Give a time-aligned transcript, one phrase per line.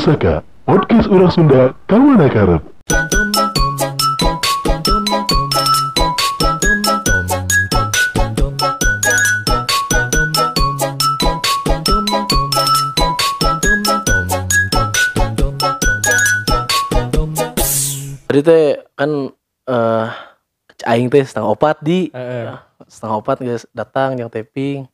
[0.00, 2.64] Pusaka, podcast orang Sunda, kawan karep.
[18.24, 19.12] Tadi teh kan
[19.68, 20.06] eh
[20.88, 22.56] aing teh setengah opat di Heeh.
[22.88, 24.88] setengah opat guys datang yang taping.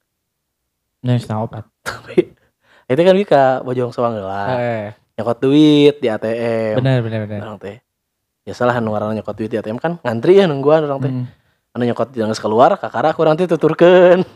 [0.99, 1.63] Nah, setengah opat.
[1.87, 2.35] Tapi
[2.87, 4.55] itu kan Wika bojong soang lah.
[4.55, 4.85] Heeh.
[5.17, 6.79] Nyokot duit di ATM.
[6.79, 7.41] Benar, benar, benar.
[7.43, 7.83] Orang teh.
[8.47, 11.11] Biasalah anu ngaranna nyokot duit di ATM kan ngantri ya nungguan orang teh.
[11.11, 11.27] Hmm.
[11.75, 14.23] Anu nyokot jangan keluar kakara aku orang teh tuturkeun.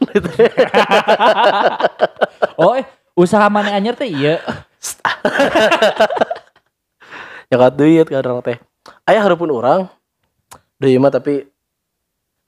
[2.60, 2.84] Oh, eh,
[3.16, 4.36] usaha mana anyar teh iya.
[7.52, 8.58] nyokot duit kan orang teh.
[9.06, 9.86] Ayah harupun orang.
[10.80, 11.44] Deui mah tapi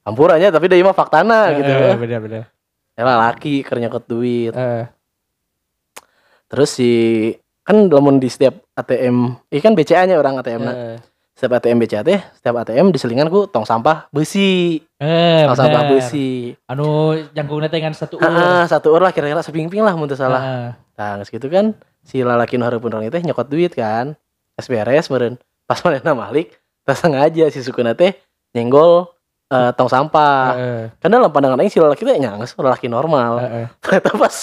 [0.09, 1.69] ampurannya tapi deui mah faktana gitu.
[1.69, 2.43] Heeh, benar, benar.
[2.97, 4.57] Ya laki keur nyokot duit.
[4.57, 4.89] Heeh.
[6.53, 6.91] Terus si
[7.65, 10.73] kan lamun di setiap ATM, ini kan BCA nya orang ATM na.
[10.77, 10.97] Heeh.
[11.33, 16.53] Setiap ATM BCA teh, setiap ATM diselingan ku tong sampah besi, Eh, tong sampah besi.
[16.69, 20.77] Anu jangkungna teh satu Ah, satu ur lah kira-kira seping-ping lah mun teu salah.
[20.93, 21.73] Nah, geus gitu kan
[22.05, 24.13] si lalaki nu hareupeun orang teh nyokot duit kan.
[24.61, 25.41] Es beres meureun.
[25.65, 28.13] Pas manehna malik, teu sengaja si sukuna teh
[28.53, 29.09] nyenggol
[29.49, 30.53] eh, tong sampah.
[30.53, 30.83] Heeh.
[31.01, 33.41] Karena dalam pandangan aing si lalaki teh nya geus lalaki normal.
[33.41, 33.67] Heeh.
[33.83, 34.37] Ternyata pas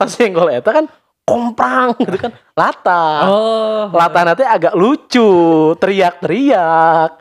[0.00, 0.86] pas nyenggol eta kan
[1.28, 3.04] komprang gitu kan lata.
[3.28, 3.92] Oh.
[3.92, 5.28] Lata nanti agak lucu,
[5.76, 7.20] teriak-teriak.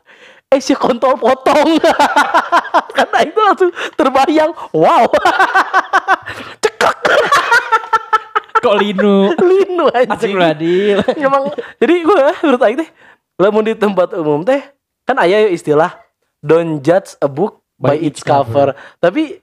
[0.50, 1.78] Eh si kontol potong.
[2.98, 5.06] Karena itu langsung terbayang, wow.
[6.64, 6.96] Cekak
[8.60, 9.32] Kok linu?
[9.40, 10.36] linu anjing.
[10.36, 10.98] Astagfirullahaladzim.
[11.28, 11.44] Emang
[11.80, 12.90] jadi gue menurut aing teh
[13.40, 14.60] lamun di tempat umum teh
[15.08, 15.96] kan aya istilah
[16.44, 18.76] don't judge a book by, its cover.
[19.00, 19.40] Tapi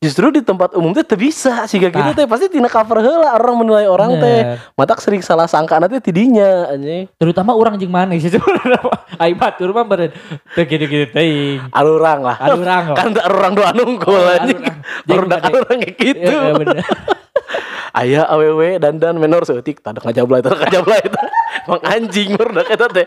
[0.00, 3.52] justru di tempat umum teh bisa sih kayak gitu teh pasti tina cover heula orang
[3.60, 4.56] menilai orang teh.
[4.72, 7.04] Matak sering salah sangka nanti tidinya anjing.
[7.20, 8.80] Terutama orang jeung mana sih sebenarnya.
[9.20, 10.08] Aing batur mah beren
[10.56, 11.68] teu gitu-gitu teuing.
[11.68, 12.40] Alurang lah.
[12.48, 12.96] Urang kok.
[12.96, 14.56] kan tak orang doa nunggu Oh, anjing.
[14.56, 14.78] alurang.
[15.04, 16.32] Barudak alurang kayak gitu.
[16.32, 16.76] Iya, bener.
[18.00, 21.22] Aya awewe dandan menor seutik tadak ngajablay tadak ngajablay eta.
[21.68, 23.04] Emang anjing barudak eta teh.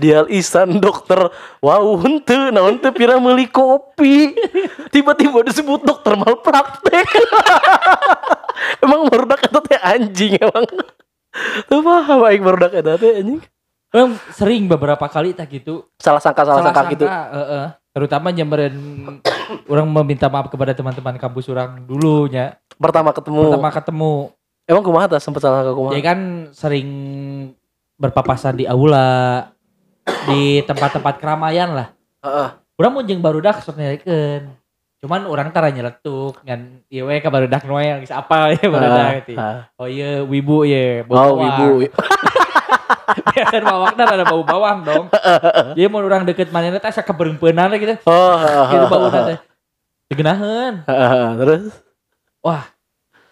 [0.00, 1.28] Dial isan dokter.
[1.60, 4.32] Wow henteu naon teu pira meuli kopi.
[4.88, 7.06] Tiba-tiba disebut dokter malpraktek.
[8.84, 10.66] Emang barudak eta teh anjing emang.
[11.68, 13.40] Teu paham aing barudak eta teh anjing.
[13.90, 15.84] Emang sering beberapa kali tak gitu.
[15.98, 17.04] salah sangka salah, sangka gitu.
[17.04, 17.66] Heeh.
[17.90, 18.74] Terutama nyamperin
[19.72, 22.56] orang meminta maaf kepada teman-teman kampus orang dulunya.
[22.78, 23.50] pertama ketemu.
[23.50, 24.12] Pertama ketemu.
[24.70, 25.20] emang kumaha tah?
[25.20, 25.92] Sempet salah sangka kumaha?
[25.98, 26.20] Ya kan
[26.54, 26.88] sering
[28.00, 29.50] berpapasan di aula,
[30.28, 31.88] di tempat-tempat keramaian lah.
[32.24, 32.48] Heeh.
[32.80, 33.76] Urang mun jeung barudak sok.
[35.00, 39.32] Cuman orang tara nyeletuk ngan ieu we ka barudak nu yang geus apa ya barudak.
[39.32, 39.60] Ah, ah.
[39.80, 41.88] Oh iya wibu ya, Oh, ibu.
[43.34, 45.06] Biasanya bawangna ada bau bawang dong.
[45.74, 47.96] Jadi mau orang deket mana teh asa keberempenan gitu.
[48.04, 48.36] Oh,
[48.70, 49.38] Gitu bauna teh.
[50.12, 50.84] Digenaheun.
[51.40, 51.72] terus
[52.44, 52.68] Wah.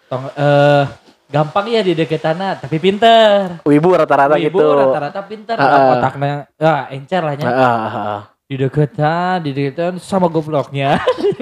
[0.08, 3.60] Tong eh gampang ya di deketana tapi pinter.
[3.62, 4.64] wibu rata-rata Ibu gitu.
[4.64, 5.92] rata-rata pinter Ah, ah.
[5.94, 7.32] otaknya ya encer lah.
[7.38, 8.20] Ah, ah, ah.
[8.42, 10.96] Di deketan, di deketan sama gobloknya.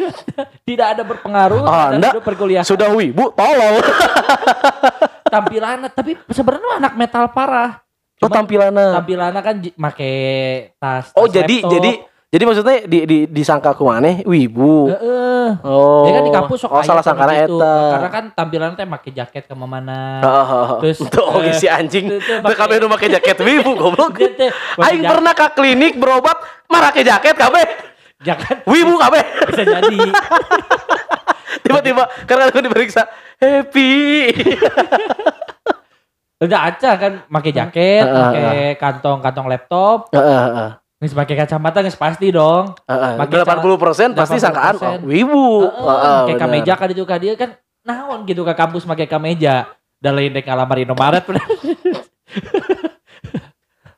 [0.67, 2.13] Tidak ada berpengaruh Ah, dan enggak.
[2.13, 2.67] hidup perkuliahan.
[2.67, 3.79] Sudah wibu, tolong.
[5.27, 7.83] tampilannya tapi sebenarnya anak metal parah.
[8.17, 8.87] Oh, Cuma tampilannya.
[8.93, 10.13] tampilannya kan make
[10.75, 11.73] tas, Oh, tas jadi laptop.
[11.73, 11.91] jadi
[12.27, 14.91] jadi maksudnya di di disangka ku maneh wibu.
[14.91, 15.49] Heeh.
[15.63, 16.03] Oh.
[16.05, 17.55] Ya kan di kampus sok Oh, salah sangkana gitu.
[17.63, 17.77] eta.
[17.95, 20.19] Karena kan tampilannya teh make jaket ke mana.
[20.21, 20.69] Heeh, heeh.
[20.83, 22.19] Terus, Tuh, oke eh, si anjing.
[22.19, 24.19] Teu kabeh nu make jaket wibu goblok.
[24.19, 24.51] Dia
[24.83, 26.35] Aing pernah ke klinik berobat
[26.67, 27.67] make jaket kabeh.
[28.21, 29.23] jaket Wibu kabeh.
[29.47, 29.99] bisa jadi.
[31.65, 33.07] Tiba-tiba karena aku diperiksa
[33.39, 33.93] happy.
[36.37, 40.71] Udah aca kan make jaket, make kantong-kantong laptop, Heeh, heeh.
[40.97, 42.73] Geus make kacamata geus pasti dong.
[42.89, 43.13] Heeh.
[43.21, 44.45] Make 80% pasti 80%.
[44.49, 45.69] sangkaan oh, wibu.
[45.69, 46.41] Heeh, Kayak bener.
[46.41, 47.51] kameja kan itu kan dia kan
[47.85, 49.69] naon gitu ke kampus make kameja.
[49.97, 51.25] Dan lain dek ngalamar Indomaret.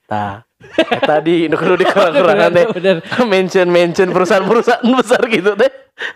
[0.08, 0.42] Tah.
[0.78, 2.66] Tadi nu kudu dikurang-kurangan deh.
[2.74, 2.96] Bener.
[3.22, 5.70] Mention-mention perusahaan-perusahaan besar gitu deh.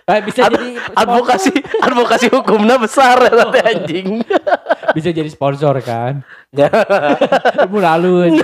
[0.06, 1.50] Eh, bisa Ad- jadi advokasi
[1.82, 4.22] advokasi hukumnya besar ya teh anjing.
[4.94, 6.22] bisa jadi sponsor kan.
[6.54, 6.70] Ya.
[7.66, 8.38] Ibu lalu.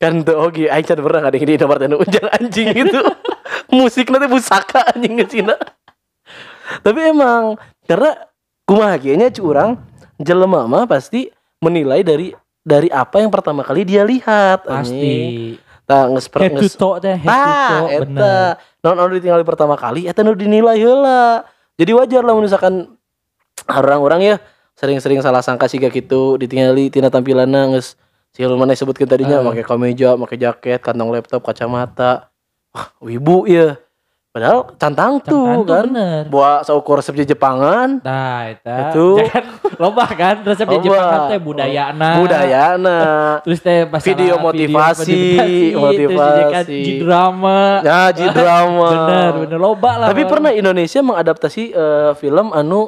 [0.00, 3.04] Kan tuh oke aing can pernah ada di nomor tenu ujang anjing gitu.
[3.76, 5.54] Musik nanti pusaka anjing ke Cina.
[6.80, 8.16] Tapi emang karena
[8.64, 9.76] kumaha kieu nya curang
[10.16, 11.28] jelema mah pasti
[11.60, 12.32] menilai dari
[12.64, 14.64] dari apa yang pertama kali dia lihat.
[14.64, 15.60] Pasti.
[15.84, 16.48] Tah geus per-
[16.80, 18.56] toe teh, toe eta.
[18.80, 21.44] Non anu ditinggali pertama kali eta nu dinilai heula.
[21.76, 22.88] Jadi wajar lah misalkan
[23.68, 24.36] orang-orang ya
[24.80, 30.14] sering-sering salah sangka sih gitu ditinggali tina tampilanna geus si mana sebutkan tadinya pakai kemeja,
[30.14, 32.30] pakai jaket, kantong laptop, kacamata.
[32.70, 33.74] Wah, wibu ya.
[34.30, 35.90] Padahal cantang tuh kan.
[35.90, 36.30] bener.
[36.30, 37.98] Buat saukur resep Jepangan.
[37.98, 38.94] Nah, eta.
[38.94, 39.18] Itu.
[39.18, 40.86] Jangan loba kan resep di Loba.
[40.86, 42.10] Jepang teh budayana.
[42.14, 42.98] Budayana.
[43.44, 46.78] Terus teh masalah Video motivasi, Terus motivasi.
[46.78, 47.82] jadi drama.
[47.82, 48.90] Ya, ji drama.
[48.94, 50.08] Bener, bener loba lah.
[50.14, 52.86] Tapi pernah Indonesia mengadaptasi eh, film anu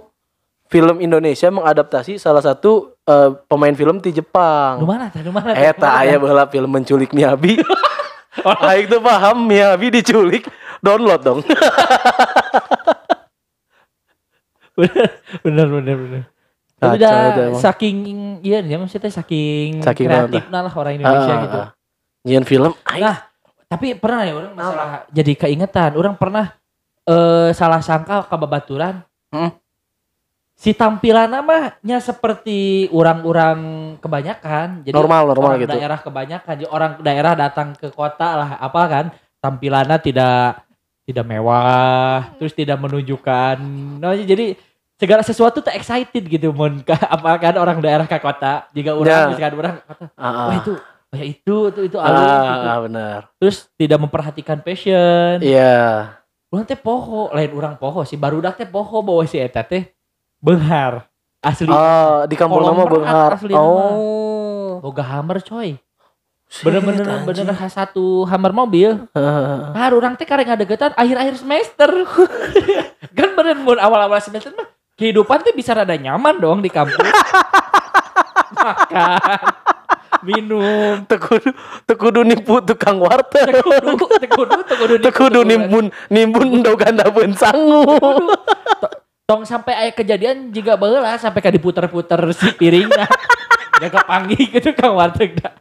[0.71, 4.83] film Indonesia mengadaptasi salah satu eh, pemain film di Jepang.
[4.83, 5.71] Nu mana mana teh?
[5.73, 6.21] Eta Mana aya teh?
[6.23, 7.59] baheula film menculik Miyabi.
[8.69, 10.49] Aing tuh paham Miyabi diculik,
[10.81, 11.41] download dong.
[15.45, 16.23] bener bener bener.
[16.83, 17.63] Kacau Tapi dah itu emang.
[17.63, 17.97] saking
[18.43, 21.59] iya ya maksudnya saking, Saking kreatif lah orang Indonesia gitu.
[21.63, 22.27] Ah, ah, ah.
[22.27, 23.19] Nyian film Nah,
[23.71, 25.95] tapi pernah ya orang masalah jadi keingetan.
[25.95, 26.59] Orang pernah
[27.07, 29.07] eh salah sangka ke babaturan.
[29.31, 29.55] Hmm.
[30.63, 33.59] Si tampilan namanya seperti orang-orang
[33.99, 34.87] kebanyakan.
[34.87, 35.75] Jadi normal normal orang gitu.
[35.75, 36.55] daerah kebanyakan.
[36.55, 39.05] Jadi orang daerah datang ke kota lah apa kan
[39.43, 40.63] tampilannya tidak
[41.03, 43.59] tidak mewah, terus tidak menunjukkan.
[43.99, 44.55] Nah, jadi
[44.95, 48.71] segala sesuatu tuh excited gitu mun apa kan orang daerah ke kota.
[48.71, 48.99] Jika Ya.
[49.03, 50.47] orang misalkan orang kota, ah.
[50.47, 50.73] wah itu
[51.11, 52.71] kayak itu tuh itu alus gitu.
[52.87, 53.21] Benar.
[53.43, 55.43] Terus tidak memperhatikan fashion.
[55.43, 56.23] Iya.
[56.55, 59.91] Urang teh poho, lain orang poho sih barudak teh poho bawa si eta teh
[60.43, 61.07] beunghar
[61.41, 61.71] asli.
[61.71, 63.31] Oh, di kampung Kolom nama Benghar.
[63.39, 63.63] asli nama.
[63.63, 64.83] Oh.
[64.83, 65.79] Boga hammer coy.
[66.53, 69.09] Bener-bener bener khas satu hammer mobil.
[69.73, 71.91] Nah, orang teh karek ngadegetan akhir-akhir semester.
[73.17, 76.99] kan bener mun awal-awal semester mah kehidupan teh bisa rada nyaman dong di kampus.
[78.53, 79.19] Makan,
[80.23, 81.51] minum, Tekudu
[81.83, 83.49] tekudu nipu tukang warteg.
[83.49, 87.83] tekudu, tekudu, tekudu, Tekudu nimbun nimbun ndo ganda pun sangu.
[89.33, 93.09] Tong sampai aya kejadian juga baheula sampai ka diputer-puter si piringna.
[93.81, 95.57] Jaga panggih gitu kang warteg dah.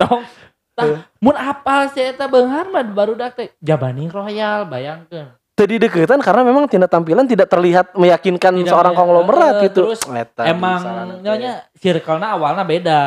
[0.00, 0.24] Tong
[0.72, 5.36] tah mun apal si eta beunghar mah barudak teh Jabani Royal bayangkeun.
[5.52, 9.92] Tadi deketan karena memang tina tampilan tidak terlihat meyakinkan Tidak seorang konglomerat gitu.
[9.92, 10.80] terus Eta Emang
[11.20, 13.00] nyonya circle-na awalnya beda.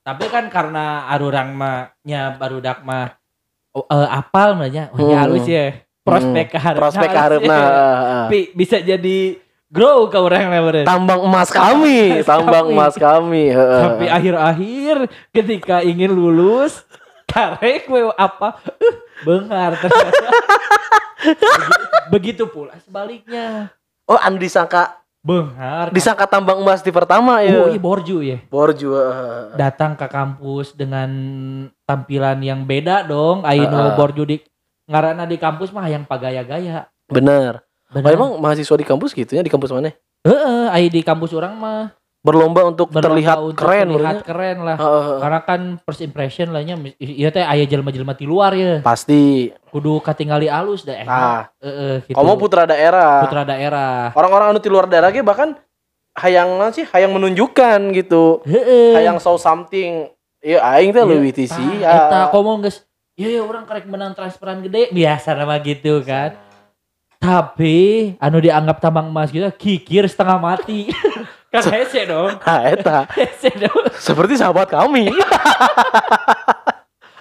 [0.00, 3.20] Tapi kan karena arurang mah nya barudak mah
[3.76, 5.12] oh, eh, apal mah nya oh, Hmm.
[5.12, 5.76] halus ya.
[6.06, 6.80] Prospek ka hareup.
[6.80, 7.58] prospek harapna
[8.24, 9.36] Tapi bisa jadi
[9.66, 10.86] grow ke orang beureun.
[10.86, 13.50] tambang emas kami, tambang emas kami.
[13.52, 14.96] Tapi akhir-akhir
[15.30, 16.86] ketika ingin lulus
[17.26, 20.26] karek we apa uh, benghar ternyata.
[21.26, 23.74] Begi- Begitu pula sebaliknya.
[24.06, 25.90] Oh, anu disangka Benghar.
[25.90, 27.66] disangka tambang emas di pertama Oh, ya.
[27.66, 28.38] iya borju ya.
[28.46, 28.94] Borju.
[28.94, 29.58] heeh.
[29.58, 31.10] Datang ke kampus dengan
[31.82, 33.42] tampilan yang beda dong.
[33.42, 33.98] Aino Heeh.
[33.98, 34.38] borju di
[34.86, 36.86] ngarana di kampus mah yang pagaya-gaya.
[37.10, 37.62] Bener.
[37.90, 38.14] Oh, Benar.
[38.18, 39.94] emang mahasiswa di kampus gitu ya di kampus mana?
[40.26, 41.94] Heeh, ai di kampus orang mah
[42.26, 44.22] Berlomba untuk berlomba terlihat untuk keren terlihat menurutnya.
[44.26, 44.76] keren lah.
[44.82, 45.16] Heeh.
[45.22, 48.82] Karena kan first impression lahnya iya teh aya jelema-jelema ti luar ya.
[48.82, 49.54] Pasti.
[49.70, 51.06] kudu katingali alus dah eh.
[51.06, 52.16] Nah, Heeh, gitu.
[52.18, 53.22] kamu putra daerah.
[53.22, 54.10] putra daerah.
[54.18, 55.54] Orang-orang anu di luar daerah ge bahkan
[56.18, 58.42] hayang sih, hayang menunjukkan gitu.
[58.42, 58.98] Heeh.
[58.98, 60.10] Hayang show something.
[60.42, 62.10] Iya, aing teh leuwih ti sia.
[62.10, 62.82] Eta komo geus.
[63.16, 66.36] Iya ya orang karek menang transferan gede biasa nama gitu kan.
[67.16, 70.92] Tapi anu dianggap tambang emas gitu kikir setengah mati.
[71.52, 72.36] kan hese dong.
[72.76, 73.88] Eta Hese dong.
[73.96, 75.08] seperti sahabat kami.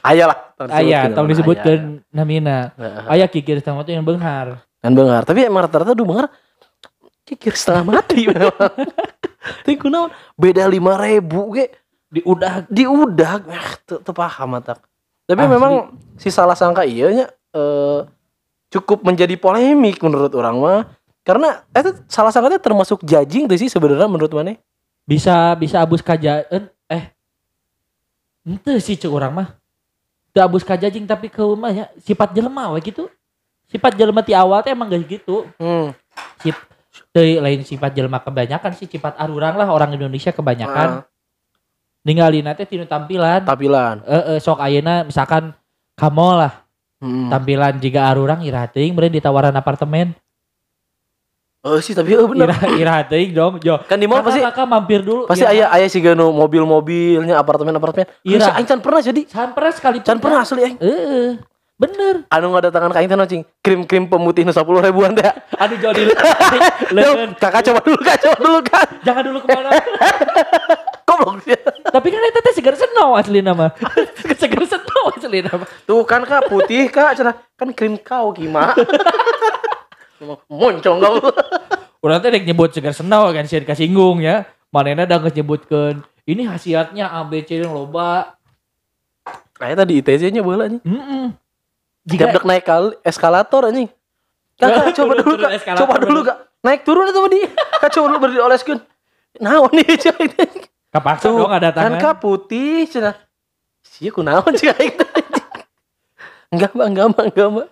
[0.06, 0.54] Ayalah.
[0.70, 2.14] Aya, tong disebutkeun Aya.
[2.14, 2.75] namina.
[2.78, 3.04] Heeh.
[3.10, 4.62] Aya kikir setengah mati yang benghar.
[4.84, 6.30] Dan benghar, tapi emang rata-rata duh benghar
[7.25, 8.54] kikir setengah mati memang.
[9.66, 11.66] Tapi kunaon beda 5000 ge
[12.06, 14.85] Di udah di udah ah, teu teu paham matak.
[15.25, 15.53] Tapi Asli.
[15.53, 15.74] memang
[16.15, 18.00] si salah sangka iya nya eh,
[18.70, 20.82] cukup menjadi polemik menurut orang mah.
[21.25, 24.55] Karena itu salah sangkanya termasuk judging tuh sih sebenarnya menurut mana?
[25.05, 27.13] bisa bisa abus kajaen eh
[28.41, 29.48] ente sih cek orang mah
[30.34, 33.05] Teu abus kajajing tapi ke mah ya sifat jelema we gitu
[33.70, 35.94] sifat jelema ti awal teh emang gak gitu Hmm.
[36.41, 36.58] sip
[37.13, 41.05] lain sifat jelema kebanyakan sih sifat arurang lah orang Indonesia kebanyakan Ah,
[42.06, 44.06] ninggalin teh tinu tampilan tampilan.
[44.06, 45.52] eh eh, sok ayeuna misalkan
[45.98, 46.54] kamu lah
[46.96, 47.28] Hmm.
[47.28, 50.16] tampilan jika arurang iraha teuing ditawaran apartemen
[51.60, 52.48] Oh sih tapi oh, bener.
[52.48, 55.90] iraha iraha teuing dong jo Kan di mall pasti kakak, mampir dulu pasti ayah ayah
[55.90, 58.06] sih gano mobil-mobilnya apartemen-apartemen.
[58.22, 58.48] Ira.
[58.48, 58.50] Iya.
[58.56, 59.22] Aing can pernah jadi.
[59.28, 60.78] Can pernah sekali Can pernah asli aing.
[60.78, 61.42] eh
[61.76, 63.42] bener Anu ngadatangan ka aing teh cing.
[63.60, 65.26] Krim-krim pemutih nu 10 ribuan teh.
[65.58, 66.02] aduh jadi
[66.96, 67.12] Yo,
[67.44, 68.88] kakak coba dulu kak coba dulu kan.
[69.04, 69.70] jangan dulu ke mana
[71.15, 71.55] Goblok sih.
[71.88, 73.72] tapi kan itu teh segar senow asli nama
[74.41, 78.75] segar senow asli nama Tuh kan kak putih kak cenah kan krim kau gimana?
[80.50, 81.15] Moncong kau.
[82.03, 84.43] Urang teh nyebut segar senau kan sieun kasinggung ya.
[84.69, 88.36] Manehna da geus nyebutkeun ini khasiatnya ABC yang loba.
[89.55, 90.81] Kayak tadi ITC-nya bola nih.
[90.84, 91.27] Heeh.
[92.05, 93.88] Jika Jika naik kali eskalator anjing.
[94.60, 95.51] Kakak coba dulu kak.
[95.79, 96.38] Coba dulu kak.
[96.65, 97.39] Naik turun itu tadi.
[97.79, 98.79] Kak coba dulu berdiri oleskeun.
[99.39, 100.17] Naon nih cek
[100.96, 102.00] kepaksa dong ada kan tangan.
[102.00, 103.16] kak putih cenah.
[103.84, 104.96] Sia kunaon cek aing.
[106.56, 107.68] Enggak mbak, enggak mbak, enggak mbak.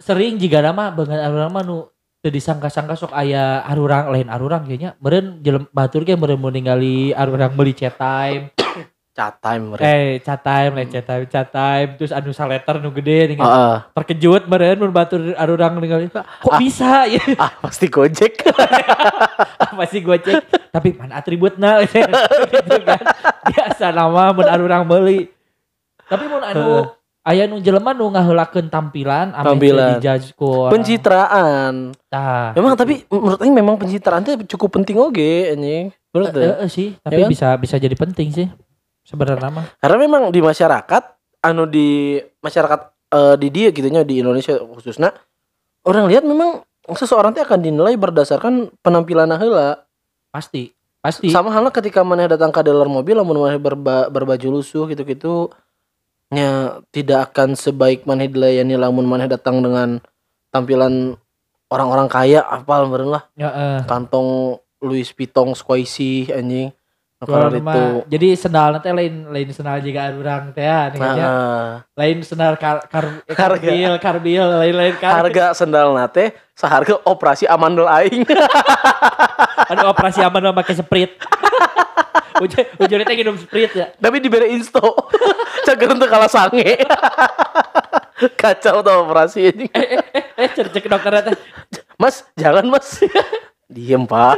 [0.00, 1.92] Sering jika nama banget arurang mah nu
[2.24, 4.96] teu disangka-sangka sok aya arurang lain arurang kayaknya.
[5.04, 7.96] Meureun jelem batur ge meureun mau ningali arurang beli chat
[9.16, 9.88] Chat time mereka.
[9.88, 13.48] Eh, chat time, lain chat time, chat time, terus anu saletter nu gede ningali.
[13.48, 13.76] Heeh.
[13.96, 16.12] Terkejut meureun mun batur arurang ningali.
[16.12, 17.24] Kok bisa ya?
[17.40, 18.36] Ah, pasti Gojek.
[20.06, 23.00] gue cek tapi mana atributnya gitu kan
[23.48, 25.30] biasa nama mun arurang beli
[26.06, 26.90] tapi mun anu
[27.26, 29.98] aya nu jelema nu ngaheulakeun tampilan ame Tampilan.
[29.98, 30.78] di judge ku orang.
[30.78, 31.90] Pencitraan.
[32.06, 32.54] Tah.
[32.54, 35.90] Memang tapi menurut aing memang pencitraan itu cukup penting oge anjing.
[36.14, 37.30] Menurut Eh, eh, sih tapi kan?
[37.34, 38.46] bisa bisa jadi penting sih
[39.06, 41.02] sebenarnya mah Karena memang di masyarakat
[41.46, 42.80] anu di masyarakat
[43.14, 45.14] eh, di dia gitunya di Indonesia khususnya
[45.86, 49.86] orang lihat memang seseorang itu akan dinilai berdasarkan penampilan heula.
[50.34, 54.90] pasti pasti Sama halnya ketika maneh datang ke dalam mobil lamun maneh berba, berbaju lusuh
[54.90, 55.48] gitu-gitu
[56.34, 60.02] nya tidak akan sebaik maneh dilayani lamun maneh datang dengan
[60.50, 61.14] tampilan
[61.70, 63.80] orang-orang kaya apal lah ya, eh.
[63.86, 66.74] kantong Louis Vuitton squishy anjing
[67.16, 67.82] Kalau Kalau itu
[68.12, 71.08] jadi sendal nanti lain lain sendal jika arurang teh ya, nih, ya.
[71.16, 73.56] Nah, lain sendal kar, kar, eh, Harga.
[73.56, 78.20] karbil karbil lain lain kar harga sendal nate seharga operasi amandel aing
[79.72, 81.16] Aduh operasi aman mah pakai sprit.
[82.36, 83.96] Ujung ujungnya teh minum sprit ya.
[83.96, 84.84] tapi diberi insto
[85.64, 86.84] cager untuk kalah sange
[88.36, 91.36] kacau tuh operasi ini Eh, eh, eh cek cek dokternya teh.
[91.96, 93.00] mas jangan mas
[93.66, 94.36] diem pak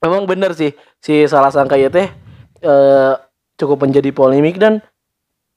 [0.00, 2.08] memang bener sih si salah sangka ya teh
[2.60, 3.12] eh,
[3.56, 4.80] cukup menjadi polemik dan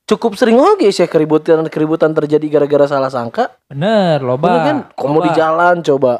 [0.03, 4.45] cukup sering oke sih keributan keributan terjadi gara-gara salah sangka Bener, loba.
[4.47, 6.13] Bener kan kamu di jalan coba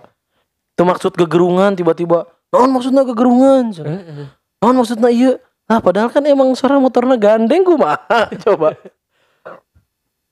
[0.73, 3.91] itu maksud kegerungan tiba-tiba non maksudnya kegerungan Eh,
[4.23, 4.27] eh.
[4.63, 8.75] non maksudnya iya nah padahal kan emang suara motornya gandeng kumaha coba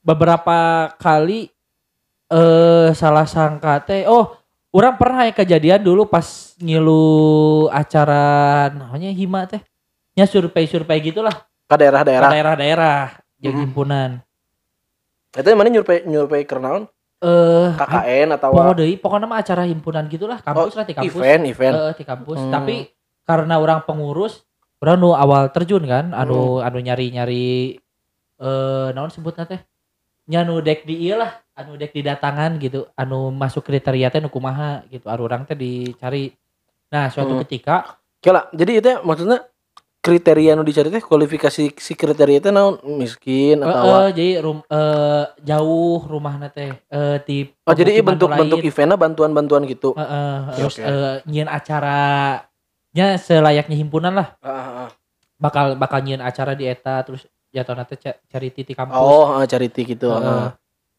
[0.01, 0.57] Beberapa
[0.97, 1.45] kali
[2.25, 4.09] eh salah sangka teh.
[4.09, 4.33] Oh,
[4.71, 7.03] orang pernah ya kejadian dulu pas ngilu
[7.69, 8.23] acara
[8.71, 9.61] namanya hima teh.
[10.11, 12.97] Nya survei-survei gitulah ke daerah-daerah ke daerah-daerah
[13.39, 13.63] yang Mhm.
[13.63, 14.09] himpunan.
[15.31, 20.09] itu yang mana nyurpei nyurpei kernaon Eh, KKN atau pokoknya deui, pokoknya mah acara himpunan
[20.09, 21.21] gitulah, kampus lah di kampus.
[21.21, 22.37] event event Eh, di kampus.
[22.41, 22.49] Hmm.
[22.49, 22.89] Tapi
[23.23, 24.41] karena orang pengurus,
[24.81, 26.65] orang nu awal terjun kan, anu Hmm.
[26.65, 27.77] anu nyari-nyari
[28.41, 29.61] eh naon sebutnya teh?
[30.27, 31.29] Nya nu dek di ieu lah,
[31.61, 35.53] anu dek di datangan gitu, anu masuk kriteria teh nu kumaha gitu, anu orang teh
[35.53, 36.33] dicari.
[36.87, 37.41] Nah, suatu Hmm.
[37.41, 39.41] ketika Kela, jadi itu maksudnya
[39.97, 45.25] kriteria nu dicari teh kualifikasi si kriteria teh naon miskin atau eh, jadi rum, eh,
[45.41, 48.67] jauh rumahna teh eh di oh jadi bentuk nu bentuk lain.
[48.67, 50.83] eventnya bantuan-bantuan gitu Eh, eh, terus oke.
[50.83, 54.27] eh, nyieun acaranya selayaknya himpunan lah.
[54.41, 54.89] Ah, ah, ah.
[55.37, 58.95] bakal bakal nyieun acara di eta terus jatuh nanti cari titik kampus.
[58.95, 60.21] oh ah, charity gitu Heeh.
[60.21, 60.49] ah.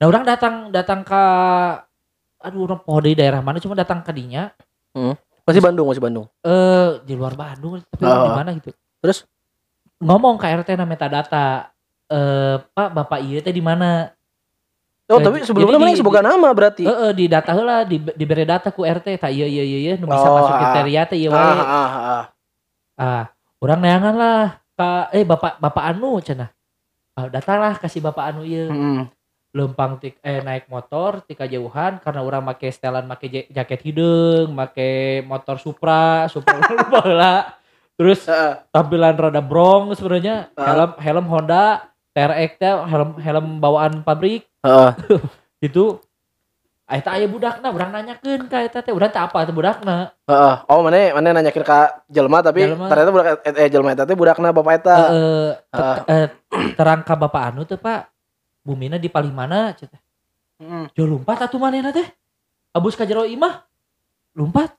[0.02, 1.23] Nah orang datang datang ke
[2.42, 4.50] aduh orang poho di daerah mana cuma datang ke dinya
[5.47, 8.26] masih Bandung masih Bandung eh di luar Bandung tapi Oh.
[8.26, 8.75] di mana gitu.
[8.99, 9.23] Terus?
[10.02, 11.71] ngomong ke RT na metadata
[12.11, 14.11] eh Pak Bapak iya teh di mana?
[15.06, 18.42] oh Eh, tapi sebelumnya mana semoga nama berarti Eh eh, di data heula di diberi
[18.42, 20.59] data ku RT tak iya iya iya iya nu bisa Oh, masuk ah.
[20.66, 21.47] kriteria teh iya ah, wae.
[21.47, 22.25] ah, ah, ah.
[22.99, 23.25] Ah,
[23.62, 24.42] orang neangan lah
[24.75, 26.50] ka eh Bapak Bapak anu cenah.
[27.14, 28.66] Ah, datanglah kasih Bapak anu ieu.
[28.66, 29.06] Mm.
[29.52, 34.49] Lempang tik eh naik motor tika jauhan karena orang make setelan make ja- jaket hidung
[34.50, 34.80] make
[35.23, 36.56] motor Supra Supra
[36.90, 37.52] bola
[37.92, 40.73] terus Ah, tampilan rada brong sebenarnya Ah.
[40.73, 45.21] helm helm Honda TRX teh helm helm bawaan pabrik ah, ah.
[45.59, 46.00] itu
[46.82, 50.54] Eta aya budakna urang nanyakeun ka eta teh urang teh apa teh budakna Heeh.
[50.66, 52.85] oh mana mana nanyakin ke jelma tapi Jelema.
[52.85, 55.97] ternyata budak eh, eh jelma eta teh budakna bapak eta eh Ah.
[56.04, 56.26] eh,
[56.73, 58.12] terang bapak anu teh Pak
[58.62, 60.00] bumina di paling mana cenah
[60.62, 60.95] Mm.
[60.95, 62.07] Jo lompat atuh manehna teh.
[62.71, 63.66] Abus ka jero imah.
[64.38, 64.78] Lompat.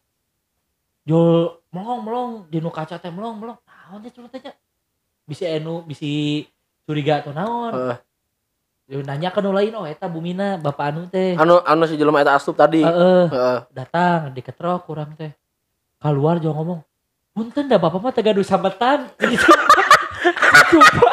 [1.03, 3.59] Jo melong melong di nu kaca teh melong melong.
[3.67, 4.55] Naon teh cenah teh nya?
[5.27, 6.43] Bisi anu bisi
[6.87, 7.75] curiga atau naon.
[7.75, 7.97] Heeh.
[8.95, 11.35] Jo nanya nu lain oh eta bumina bapak anu teh.
[11.35, 13.59] anu anu si jelma eta asup tadi Heeh, Heeh.
[13.75, 15.35] datang diketrok kurang teh.
[15.99, 16.79] Keluar jo ngomong.
[17.35, 19.11] Punten dah bapak mah teh gaduh sambetan.
[19.19, 20.79] Gitu.
[20.79, 21.12] Udah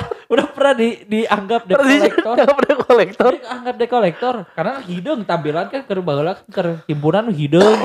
[0.61, 2.35] pernah di dianggap dep Terus kolektor.
[2.37, 3.31] Jangan pada kolektor.
[3.33, 7.79] Dia anggap dep kolektor karena hidung tampilan kan keur baheula kan keur himpunan hidung.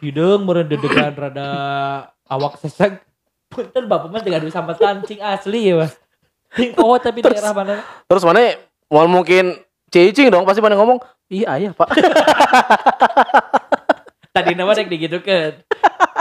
[0.00, 1.48] hidung meureun dedegan rada
[2.24, 3.04] awak seseg.
[3.52, 5.92] Punten bapak mah dengan sampetan cing asli ya, Mas.
[6.56, 7.84] Cing oh tapi Terus- daerah mana?
[8.08, 8.40] Terus mana
[8.88, 9.60] mau mungkin
[9.92, 10.98] cicing dong pasti mana ngomong
[11.30, 11.86] iya ayah pak
[14.34, 15.62] Tadi nama dek digitukeun.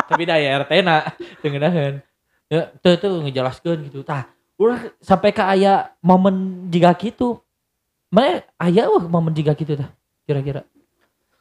[0.05, 1.01] tapi daya RT na
[1.41, 2.12] dengenaheun.
[2.53, 4.05] Ya, tuh tuh ngejelaskeun gitu.
[4.05, 4.29] Tah,
[4.61, 7.41] ulah sampai ke aya momen jika gitu.
[8.07, 9.89] Mana aya wah momen jika gitu tah
[10.23, 10.61] kira-kira.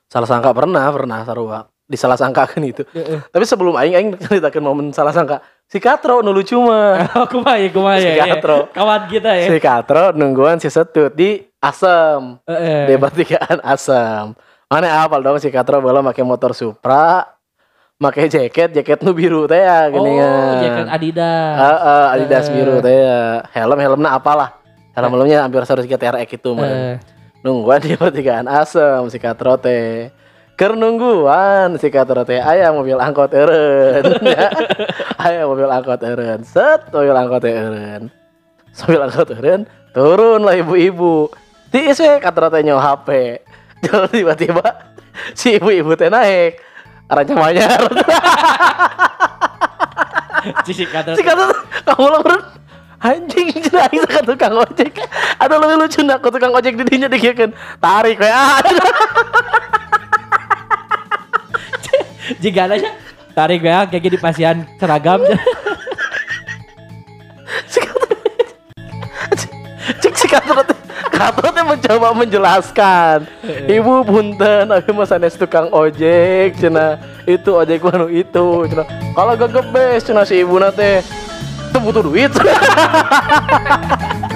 [0.09, 3.21] salah sangka pernah pernah sarua disalah sangkakan itu Heeh.
[3.29, 7.69] tapi sebelum aing aing ceritakan momen salah sangka si Katro nu lucu mah Oh, ya,
[7.69, 8.13] kumaha ya.
[8.13, 8.25] Si ya.
[8.37, 8.69] Katro.
[8.73, 9.49] Kawan kita ya.
[9.49, 12.93] si Katro nungguan si Setut di Asem Heeh.
[12.93, 14.37] di pertigaan Asem
[14.69, 17.25] mana apal dong si Katro bola pakai motor Supra
[18.03, 21.55] pakai jaket jaket nu biru teh ya gini Oh, jaket Adidas.
[21.55, 22.53] Heeh, Adidas Eh.
[22.53, 23.21] biru teh ya.
[23.55, 24.59] Helm helmnya apalah.
[24.93, 26.67] Helm helmnya hampir harus kita TRX itu mah.
[26.67, 26.95] Eh,
[27.43, 30.11] Nungguan di pertigaan asem si Katro teh.
[30.53, 34.05] Ker nungguan si Katro teh aya mobil angkot eureun.
[35.25, 36.43] aya mobil angkot eureun.
[36.43, 38.11] Set mobil angkot eureun.
[38.83, 41.31] Mobil angkot eureun turun lah ibu-ibu.
[41.71, 43.09] Tiis we Katro teh nyawa HP.
[43.83, 44.67] Jalan tiba-tiba
[45.33, 46.59] si ibu-ibu teh naik.
[47.13, 47.83] Arahnya manyar.
[50.67, 51.45] si kata kata
[51.85, 52.39] kamu bro.
[53.03, 54.97] Anjing cenah aing ka tukang ojek.
[55.37, 57.53] Ada lebih lucu nak tukang ojek di dinya dikieukeun
[57.83, 58.31] tarik we.
[58.31, 58.63] Ah
[62.39, 62.77] jika ada
[63.35, 65.21] tarik ya kayak gini pasian seragam
[71.31, 73.29] kata teh mencoba menjelaskan.
[73.71, 74.67] Ibu punten.
[74.73, 80.43] Mah sanes tukang ojek cenah itu ojek manu itu cenah kalau gak gebes cenah si
[80.43, 81.01] ibu teh
[81.71, 82.33] teu butuh duit